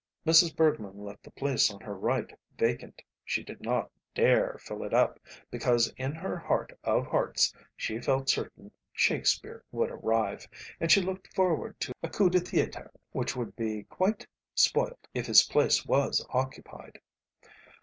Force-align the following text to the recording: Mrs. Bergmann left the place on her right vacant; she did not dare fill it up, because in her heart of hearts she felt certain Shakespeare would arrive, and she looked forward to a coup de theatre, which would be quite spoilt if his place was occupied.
Mrs. 0.25 0.55
Bergmann 0.55 0.97
left 0.97 1.21
the 1.21 1.29
place 1.29 1.69
on 1.69 1.79
her 1.81 1.93
right 1.93 2.33
vacant; 2.57 3.03
she 3.23 3.43
did 3.43 3.61
not 3.61 3.91
dare 4.15 4.57
fill 4.59 4.81
it 4.81 4.95
up, 4.95 5.19
because 5.51 5.93
in 5.95 6.15
her 6.15 6.35
heart 6.37 6.75
of 6.83 7.05
hearts 7.05 7.53
she 7.75 7.99
felt 7.99 8.27
certain 8.27 8.71
Shakespeare 8.91 9.63
would 9.71 9.91
arrive, 9.91 10.47
and 10.79 10.91
she 10.91 11.03
looked 11.03 11.31
forward 11.35 11.79
to 11.81 11.93
a 12.01 12.09
coup 12.09 12.31
de 12.31 12.39
theatre, 12.39 12.89
which 13.11 13.35
would 13.35 13.55
be 13.55 13.83
quite 13.91 14.25
spoilt 14.55 15.07
if 15.13 15.27
his 15.27 15.43
place 15.43 15.85
was 15.85 16.25
occupied. 16.31 16.99